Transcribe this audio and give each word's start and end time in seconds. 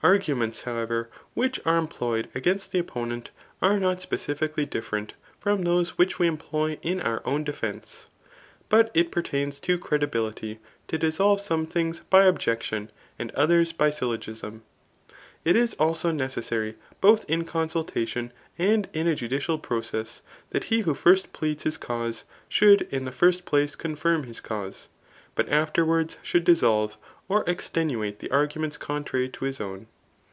Argupients, 0.00 0.62
however, 0.62 1.08
which 1.34 1.58
are 1.66 1.76
employed 1.76 2.28
ag»nst 2.36 2.70
the 2.70 2.78
opponent 2.78 3.32
are 3.60 3.80
not 3.80 4.00
specifically 4.00 4.64
different 4.64 5.14
[from 5.40 5.62
those 5.64 5.98
which 5.98 6.20
we 6.20 6.28
employ 6.28 6.78
in 6.82 7.00
our 7.00 7.20
own 7.26 7.42
defence 7.42 8.06
;3 8.58 8.64
but 8.68 8.90
it 8.94 9.10
pertains 9.10 9.58
to 9.58 9.76
credi* 9.76 10.06
bility, 10.06 10.58
to 10.86 10.98
dissolve 10.98 11.40
some 11.40 11.66
things 11.66 12.02
by 12.10 12.22
objection, 12.26 12.92
and 13.18 13.32
others 13.32 13.72
by 13.72 13.90
syllogism. 13.90 14.62
It 15.44 15.56
is 15.56 15.74
also 15.80 16.12
necessary 16.12 16.76
both 17.00 17.28
in 17.28 17.44
consiiltadan 17.44 18.30
and 18.56 18.88
in 18.92 19.08
a 19.08 19.16
judicial 19.16 19.58
process, 19.58 20.22
that 20.50 20.64
he 20.70 20.82
who 20.82 20.94
first 20.94 21.32
pleads 21.32 21.64
his 21.64 21.76
cause, 21.76 22.22
should 22.48 22.82
in 22.92 23.04
ihe 23.08 23.12
first 23.14 23.44
place 23.44 23.74
confirm 23.74 24.22
his 24.22 24.38
cause, 24.40 24.90
but 25.34 25.48
afterwards 25.48 26.16
should 26.22 26.42
dissolve 26.42 26.96
or 27.28 27.44
extenuate 27.46 28.18
the 28.18 28.30
arguments 28.32 28.76
contrary 28.78 29.28
to 29.28 29.44
his 29.44 29.60
own. 29.60 29.86